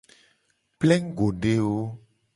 [0.79, 1.79] Plengugodewo.